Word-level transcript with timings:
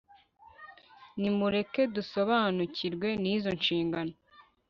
nimureke 1.19 1.81
dusobanukirwe 1.95 3.07
n'izo 3.21 3.49
nshingano 3.59 4.13